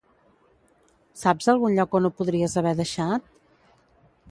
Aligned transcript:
Saps 1.23 1.51
algun 1.53 1.77
lloc 1.79 1.93
on 1.99 2.09
ho 2.11 2.13
podries 2.21 2.57
haver 2.63 2.75
deixat? 2.83 3.31